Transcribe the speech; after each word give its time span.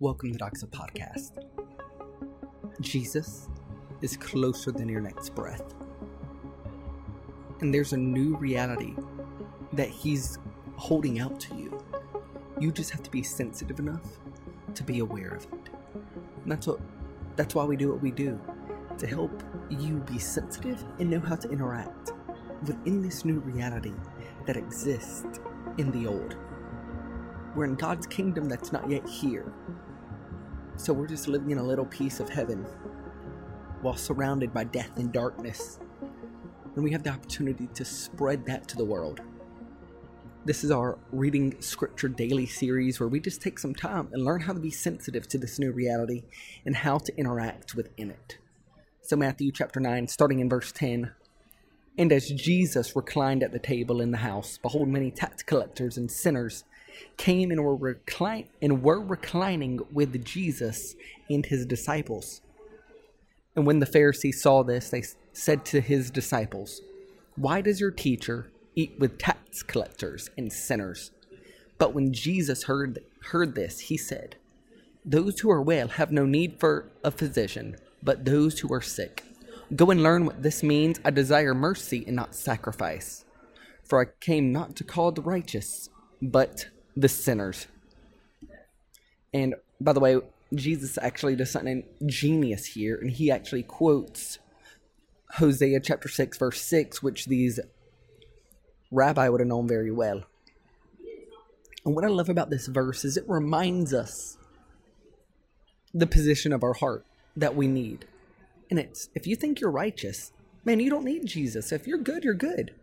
Welcome 0.00 0.30
to 0.32 0.38
Doxa 0.38 0.66
Podcast. 0.66 1.44
Jesus 2.80 3.48
is 4.00 4.16
closer 4.16 4.70
than 4.70 4.88
your 4.88 5.00
next 5.00 5.34
breath. 5.34 5.74
And 7.60 7.74
there's 7.74 7.92
a 7.92 7.96
new 7.96 8.36
reality 8.36 8.94
that 9.72 9.88
He's 9.88 10.38
holding 10.76 11.18
out 11.18 11.40
to 11.40 11.56
you. 11.56 11.82
You 12.60 12.70
just 12.70 12.90
have 12.90 13.02
to 13.02 13.10
be 13.10 13.24
sensitive 13.24 13.80
enough 13.80 14.20
to 14.76 14.84
be 14.84 15.00
aware 15.00 15.34
of 15.34 15.42
it. 15.46 15.70
And 16.44 16.52
that's 16.52 16.68
what 16.68 16.78
that's 17.34 17.56
why 17.56 17.64
we 17.64 17.76
do 17.76 17.90
what 17.90 18.00
we 18.00 18.12
do. 18.12 18.40
To 18.98 19.06
help 19.08 19.42
you 19.68 19.96
be 20.08 20.20
sensitive 20.20 20.84
and 21.00 21.10
know 21.10 21.18
how 21.18 21.34
to 21.34 21.50
interact 21.50 22.12
within 22.64 23.02
this 23.02 23.24
new 23.24 23.40
reality 23.40 23.94
that 24.46 24.56
exists 24.56 25.40
in 25.76 25.90
the 25.90 26.06
old. 26.06 26.36
We're 27.56 27.64
in 27.64 27.74
God's 27.74 28.06
kingdom 28.06 28.48
that's 28.48 28.70
not 28.70 28.88
yet 28.88 29.08
here. 29.08 29.52
So 30.78 30.92
we're 30.92 31.08
just 31.08 31.26
living 31.26 31.50
in 31.50 31.58
a 31.58 31.62
little 31.62 31.84
piece 31.84 32.20
of 32.20 32.28
heaven 32.28 32.64
while 33.82 33.96
surrounded 33.96 34.54
by 34.54 34.62
death 34.62 34.96
and 34.96 35.12
darkness. 35.12 35.80
And 36.76 36.84
we 36.84 36.92
have 36.92 37.02
the 37.02 37.10
opportunity 37.10 37.66
to 37.74 37.84
spread 37.84 38.46
that 38.46 38.68
to 38.68 38.76
the 38.76 38.84
world. 38.84 39.20
This 40.44 40.62
is 40.62 40.70
our 40.70 40.96
Reading 41.10 41.60
Scripture 41.60 42.06
Daily 42.08 42.46
series 42.46 43.00
where 43.00 43.08
we 43.08 43.18
just 43.18 43.42
take 43.42 43.58
some 43.58 43.74
time 43.74 44.08
and 44.12 44.24
learn 44.24 44.42
how 44.42 44.52
to 44.52 44.60
be 44.60 44.70
sensitive 44.70 45.26
to 45.28 45.38
this 45.38 45.58
new 45.58 45.72
reality 45.72 46.22
and 46.64 46.76
how 46.76 46.98
to 46.98 47.18
interact 47.18 47.74
within 47.74 48.12
it. 48.12 48.38
So, 49.02 49.16
Matthew 49.16 49.50
chapter 49.50 49.80
9, 49.80 50.06
starting 50.06 50.38
in 50.38 50.48
verse 50.48 50.70
10. 50.70 51.10
And 51.98 52.12
as 52.12 52.30
Jesus 52.30 52.94
reclined 52.94 53.42
at 53.42 53.50
the 53.50 53.58
table 53.58 54.00
in 54.00 54.12
the 54.12 54.18
house, 54.18 54.60
behold, 54.62 54.86
many 54.86 55.10
tax 55.10 55.42
collectors 55.42 55.96
and 55.96 56.08
sinners 56.08 56.62
came 57.16 57.50
and 57.50 57.62
were, 57.64 57.76
recline- 57.76 58.48
and 58.60 58.82
were 58.82 59.00
reclining 59.00 59.80
with 59.92 60.24
Jesus 60.24 60.94
and 61.28 61.44
his 61.46 61.66
disciples. 61.66 62.40
And 63.56 63.66
when 63.66 63.80
the 63.80 63.86
Pharisees 63.86 64.40
saw 64.40 64.62
this, 64.62 64.90
they 64.90 65.02
said 65.32 65.64
to 65.66 65.80
his 65.80 66.10
disciples, 66.10 66.80
Why 67.36 67.60
does 67.60 67.80
your 67.80 67.90
teacher 67.90 68.50
eat 68.74 68.94
with 68.98 69.18
tax 69.18 69.62
collectors 69.62 70.30
and 70.38 70.52
sinners? 70.52 71.10
But 71.78 71.94
when 71.94 72.12
Jesus 72.12 72.64
heard, 72.64 73.00
heard 73.30 73.54
this, 73.54 73.80
he 73.80 73.96
said, 73.96 74.36
Those 75.04 75.40
who 75.40 75.50
are 75.50 75.62
well 75.62 75.88
have 75.88 76.12
no 76.12 76.24
need 76.24 76.60
for 76.60 76.90
a 77.02 77.10
physician, 77.10 77.76
but 78.02 78.24
those 78.24 78.60
who 78.60 78.72
are 78.72 78.80
sick. 78.80 79.24
Go 79.74 79.90
and 79.90 80.02
learn 80.02 80.24
what 80.24 80.42
this 80.42 80.62
means. 80.62 81.00
I 81.04 81.10
desire 81.10 81.54
mercy 81.54 82.04
and 82.06 82.16
not 82.16 82.34
sacrifice. 82.34 83.24
For 83.84 84.00
I 84.00 84.06
came 84.20 84.52
not 84.52 84.76
to 84.76 84.84
call 84.84 85.12
the 85.12 85.22
righteous, 85.22 85.88
but 86.22 86.68
the 86.98 87.08
sinners. 87.08 87.68
And 89.32 89.54
by 89.80 89.92
the 89.92 90.00
way, 90.00 90.18
Jesus 90.52 90.98
actually 91.00 91.36
does 91.36 91.50
something 91.50 91.84
genius 92.06 92.66
here, 92.66 92.96
and 92.96 93.10
he 93.10 93.30
actually 93.30 93.62
quotes 93.62 94.38
Hosea 95.32 95.80
chapter 95.80 96.08
6, 96.08 96.38
verse 96.38 96.60
6, 96.60 97.02
which 97.02 97.26
these 97.26 97.60
rabbi 98.90 99.28
would 99.28 99.40
have 99.40 99.48
known 99.48 99.68
very 99.68 99.92
well. 99.92 100.24
And 101.84 101.94
what 101.94 102.04
I 102.04 102.08
love 102.08 102.28
about 102.28 102.50
this 102.50 102.66
verse 102.66 103.04
is 103.04 103.16
it 103.16 103.28
reminds 103.28 103.94
us 103.94 104.36
the 105.94 106.06
position 106.06 106.52
of 106.52 106.64
our 106.64 106.74
heart 106.74 107.06
that 107.36 107.54
we 107.54 107.68
need. 107.68 108.06
And 108.70 108.78
it's 108.78 109.08
if 109.14 109.26
you 109.26 109.36
think 109.36 109.60
you're 109.60 109.70
righteous, 109.70 110.32
man, 110.64 110.80
you 110.80 110.90
don't 110.90 111.04
need 111.04 111.26
Jesus. 111.26 111.70
If 111.70 111.86
you're 111.86 111.98
good, 111.98 112.24
you're 112.24 112.34
good. 112.34 112.74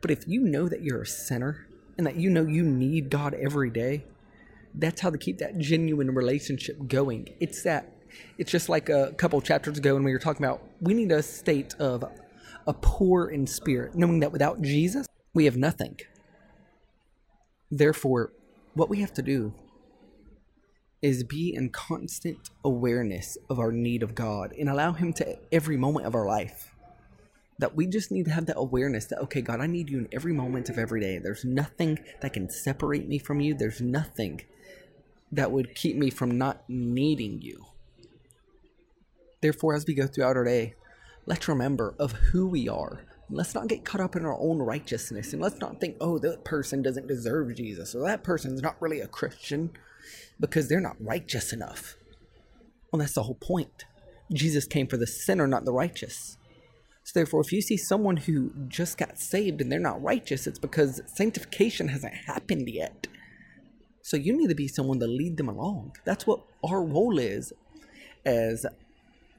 But 0.00 0.10
if 0.10 0.26
you 0.26 0.40
know 0.40 0.68
that 0.68 0.82
you're 0.82 1.02
a 1.02 1.06
sinner 1.06 1.66
and 1.98 2.06
that 2.06 2.16
you 2.16 2.30
know 2.30 2.46
you 2.46 2.62
need 2.62 3.10
God 3.10 3.34
every 3.34 3.70
day, 3.70 4.04
that's 4.74 5.00
how 5.00 5.10
to 5.10 5.18
keep 5.18 5.38
that 5.38 5.58
genuine 5.58 6.14
relationship 6.14 6.76
going. 6.88 7.28
It's 7.40 7.62
that 7.62 7.92
it's 8.38 8.50
just 8.50 8.68
like 8.68 8.88
a 8.88 9.12
couple 9.16 9.40
chapters 9.40 9.78
ago 9.78 9.94
when 9.94 10.04
we 10.04 10.12
were 10.12 10.18
talking 10.18 10.44
about 10.44 10.62
we 10.80 10.94
need 10.94 11.12
a 11.12 11.22
state 11.22 11.74
of 11.78 12.04
a 12.66 12.72
poor 12.74 13.28
in 13.28 13.46
spirit, 13.46 13.94
knowing 13.94 14.20
that 14.20 14.32
without 14.32 14.62
Jesus, 14.62 15.06
we 15.34 15.44
have 15.46 15.56
nothing. 15.56 15.98
Therefore, 17.70 18.32
what 18.74 18.88
we 18.88 19.00
have 19.00 19.12
to 19.14 19.22
do 19.22 19.54
is 21.00 21.24
be 21.24 21.54
in 21.54 21.70
constant 21.70 22.38
awareness 22.64 23.36
of 23.50 23.58
our 23.58 23.72
need 23.72 24.02
of 24.02 24.14
God 24.14 24.52
and 24.52 24.68
allow 24.68 24.92
Him 24.92 25.12
to 25.14 25.36
every 25.50 25.76
moment 25.76 26.06
of 26.06 26.14
our 26.14 26.26
life 26.26 26.71
that 27.62 27.76
we 27.76 27.86
just 27.86 28.10
need 28.10 28.24
to 28.24 28.32
have 28.32 28.46
that 28.46 28.58
awareness 28.58 29.04
that 29.04 29.20
okay 29.20 29.40
god 29.40 29.60
i 29.60 29.68
need 29.68 29.88
you 29.88 29.96
in 29.96 30.08
every 30.10 30.32
moment 30.32 30.68
of 30.68 30.78
every 30.78 31.00
day. 31.00 31.18
There's 31.18 31.44
nothing 31.44 32.00
that 32.20 32.32
can 32.32 32.50
separate 32.50 33.06
me 33.06 33.20
from 33.20 33.38
you. 33.40 33.54
There's 33.54 33.80
nothing 33.80 34.40
that 35.30 35.52
would 35.52 35.76
keep 35.76 35.94
me 35.94 36.10
from 36.10 36.36
not 36.36 36.64
needing 36.68 37.40
you. 37.40 37.66
Therefore 39.42 39.76
as 39.76 39.86
we 39.86 39.94
go 39.94 40.08
throughout 40.08 40.36
our 40.36 40.42
day 40.42 40.74
let's 41.24 41.46
remember 41.46 41.94
of 42.00 42.10
who 42.10 42.48
we 42.48 42.68
are. 42.68 43.04
Let's 43.30 43.54
not 43.54 43.68
get 43.68 43.84
caught 43.84 44.00
up 44.00 44.16
in 44.16 44.24
our 44.24 44.36
own 44.40 44.58
righteousness 44.58 45.32
and 45.32 45.40
let's 45.40 45.60
not 45.60 45.80
think 45.80 45.98
oh 46.00 46.18
that 46.18 46.42
person 46.44 46.82
doesn't 46.82 47.06
deserve 47.06 47.54
jesus 47.54 47.94
or 47.94 48.04
that 48.08 48.24
person's 48.24 48.60
not 48.60 48.82
really 48.82 48.98
a 48.98 49.06
christian 49.06 49.70
because 50.40 50.68
they're 50.68 50.80
not 50.80 50.96
righteous 50.98 51.52
enough. 51.52 51.94
Well 52.90 52.98
that's 52.98 53.14
the 53.14 53.22
whole 53.22 53.36
point. 53.36 53.84
Jesus 54.32 54.66
came 54.66 54.88
for 54.88 54.96
the 54.96 55.06
sinner 55.06 55.46
not 55.46 55.64
the 55.64 55.72
righteous 55.72 56.38
so 57.04 57.12
therefore, 57.14 57.40
if 57.40 57.52
you 57.52 57.60
see 57.60 57.76
someone 57.76 58.16
who 58.16 58.52
just 58.68 58.96
got 58.96 59.18
saved 59.18 59.60
and 59.60 59.70
they're 59.70 59.80
not 59.80 60.02
righteous, 60.02 60.46
it's 60.46 60.58
because 60.58 61.02
sanctification 61.06 61.88
hasn't 61.88 62.14
happened 62.14 62.68
yet. 62.68 63.08
So 64.02 64.16
you 64.16 64.36
need 64.36 64.48
to 64.48 64.54
be 64.54 64.68
someone 64.68 65.00
to 65.00 65.06
lead 65.06 65.36
them 65.36 65.48
along. 65.48 65.96
That's 66.04 66.26
what 66.26 66.42
our 66.64 66.82
role 66.82 67.18
is 67.18 67.52
as 68.24 68.66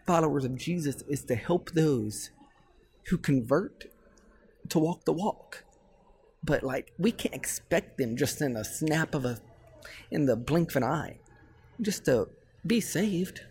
followers 0.06 0.44
of 0.44 0.58
Jesus 0.58 1.04
is 1.08 1.24
to 1.26 1.36
help 1.36 1.72
those 1.72 2.32
who 3.08 3.18
convert 3.18 3.86
to 4.70 4.80
walk 4.80 5.06
the 5.06 5.14
walk. 5.14 5.64
But 6.44 6.64
like 6.64 6.92
we 6.98 7.12
can't 7.12 7.36
expect 7.36 7.98
them 7.98 8.18
just 8.18 8.42
in 8.42 8.58
a 8.58 8.66
snap 8.66 9.16
of 9.16 9.24
a 9.24 9.40
in 10.12 10.26
the 10.26 10.36
blink 10.36 10.72
of 10.72 10.78
an 10.78 10.84
eye 10.84 11.20
just 11.82 12.06
to 12.06 12.30
be 12.66 12.80
saved 12.80 13.42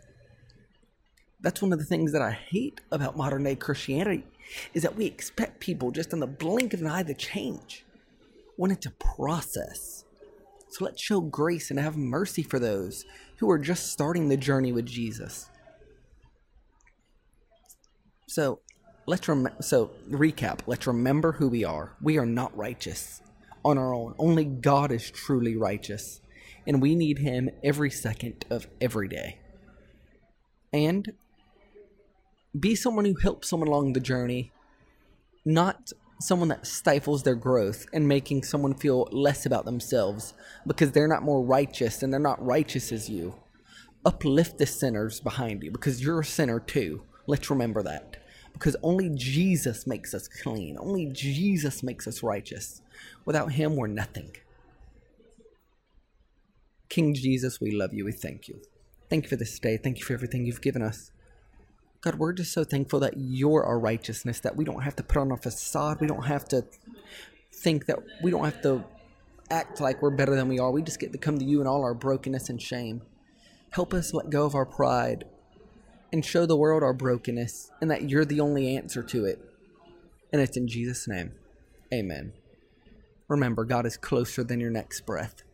that's 1.42 1.60
one 1.60 1.72
of 1.72 1.78
the 1.78 1.84
things 1.84 2.12
that 2.12 2.22
I 2.22 2.30
hate 2.30 2.80
about 2.90 3.16
modern 3.16 3.44
day 3.44 3.56
Christianity 3.56 4.24
is 4.74 4.82
that 4.82 4.96
we 4.96 5.06
expect 5.06 5.60
people 5.60 5.90
just 5.90 6.12
in 6.12 6.20
the 6.20 6.26
blink 6.26 6.72
of 6.72 6.80
an 6.80 6.86
eye 6.86 7.02
to 7.02 7.14
change. 7.14 7.84
We 8.56 8.62
want 8.62 8.72
it 8.72 8.80
to 8.82 8.90
process. 8.92 10.04
So 10.70 10.84
let's 10.84 11.02
show 11.02 11.20
grace 11.20 11.70
and 11.70 11.78
have 11.78 11.96
mercy 11.96 12.42
for 12.42 12.58
those 12.58 13.04
who 13.38 13.50
are 13.50 13.58
just 13.58 13.92
starting 13.92 14.28
the 14.28 14.36
journey 14.36 14.72
with 14.72 14.86
Jesus. 14.86 15.50
So 18.28 18.60
let's 19.06 19.28
rem- 19.28 19.48
so 19.60 19.90
recap. 20.10 20.60
Let's 20.66 20.86
remember 20.86 21.32
who 21.32 21.48
we 21.48 21.64
are. 21.64 21.96
We 22.00 22.18
are 22.18 22.26
not 22.26 22.56
righteous 22.56 23.20
on 23.64 23.78
our 23.78 23.92
own. 23.94 24.14
Only 24.18 24.44
God 24.44 24.92
is 24.92 25.10
truly 25.10 25.56
righteous, 25.56 26.20
and 26.66 26.80
we 26.80 26.94
need 26.94 27.18
Him 27.18 27.50
every 27.62 27.90
second 27.90 28.44
of 28.48 28.66
every 28.80 29.08
day. 29.08 29.38
And 30.72 31.12
be 32.58 32.74
someone 32.74 33.04
who 33.04 33.14
helps 33.14 33.48
someone 33.48 33.68
along 33.68 33.92
the 33.92 34.00
journey, 34.00 34.52
not 35.44 35.92
someone 36.20 36.48
that 36.48 36.66
stifles 36.66 37.22
their 37.22 37.34
growth 37.34 37.86
and 37.92 38.06
making 38.06 38.44
someone 38.44 38.74
feel 38.74 39.08
less 39.10 39.44
about 39.44 39.64
themselves 39.64 40.34
because 40.66 40.92
they're 40.92 41.08
not 41.08 41.22
more 41.22 41.42
righteous 41.42 42.02
and 42.02 42.12
they're 42.12 42.20
not 42.20 42.44
righteous 42.44 42.92
as 42.92 43.08
you. 43.08 43.34
Uplift 44.04 44.58
the 44.58 44.66
sinners 44.66 45.20
behind 45.20 45.62
you 45.62 45.70
because 45.70 46.02
you're 46.02 46.20
a 46.20 46.24
sinner 46.24 46.60
too. 46.60 47.02
Let's 47.26 47.50
remember 47.50 47.82
that. 47.82 48.16
Because 48.52 48.76
only 48.82 49.10
Jesus 49.14 49.86
makes 49.86 50.14
us 50.14 50.28
clean. 50.28 50.76
Only 50.78 51.06
Jesus 51.06 51.82
makes 51.82 52.06
us 52.06 52.22
righteous. 52.22 52.82
Without 53.24 53.52
Him, 53.52 53.76
we're 53.76 53.86
nothing. 53.86 54.36
King 56.88 57.14
Jesus, 57.14 57.60
we 57.60 57.70
love 57.70 57.94
you. 57.94 58.04
We 58.04 58.12
thank 58.12 58.48
you. 58.48 58.60
Thank 59.08 59.24
you 59.24 59.30
for 59.30 59.36
this 59.36 59.58
day. 59.58 59.78
Thank 59.78 59.98
you 59.98 60.04
for 60.04 60.12
everything 60.12 60.44
you've 60.44 60.60
given 60.60 60.82
us. 60.82 61.10
God, 62.02 62.16
we're 62.16 62.32
just 62.32 62.52
so 62.52 62.64
thankful 62.64 62.98
that 63.00 63.14
you're 63.16 63.64
our 63.64 63.78
righteousness, 63.78 64.40
that 64.40 64.56
we 64.56 64.64
don't 64.64 64.82
have 64.82 64.96
to 64.96 65.04
put 65.04 65.18
on 65.18 65.30
a 65.30 65.36
facade. 65.36 66.00
We 66.00 66.08
don't 66.08 66.26
have 66.26 66.46
to 66.48 66.64
think 67.54 67.86
that 67.86 68.00
we 68.22 68.32
don't 68.32 68.44
have 68.44 68.60
to 68.62 68.84
act 69.50 69.80
like 69.80 70.02
we're 70.02 70.10
better 70.10 70.34
than 70.34 70.48
we 70.48 70.58
are. 70.58 70.72
We 70.72 70.82
just 70.82 70.98
get 70.98 71.12
to 71.12 71.18
come 71.18 71.38
to 71.38 71.44
you 71.44 71.60
in 71.60 71.68
all 71.68 71.82
our 71.82 71.94
brokenness 71.94 72.48
and 72.48 72.60
shame. 72.60 73.02
Help 73.70 73.94
us 73.94 74.12
let 74.12 74.30
go 74.30 74.44
of 74.44 74.56
our 74.56 74.66
pride 74.66 75.26
and 76.12 76.24
show 76.24 76.44
the 76.44 76.56
world 76.56 76.82
our 76.82 76.92
brokenness 76.92 77.70
and 77.80 77.88
that 77.90 78.10
you're 78.10 78.24
the 78.24 78.40
only 78.40 78.76
answer 78.76 79.02
to 79.04 79.24
it. 79.24 79.38
And 80.32 80.42
it's 80.42 80.56
in 80.56 80.66
Jesus' 80.66 81.06
name. 81.06 81.32
Amen. 81.94 82.32
Remember, 83.28 83.64
God 83.64 83.86
is 83.86 83.96
closer 83.96 84.42
than 84.42 84.58
your 84.58 84.70
next 84.70 85.02
breath. 85.06 85.44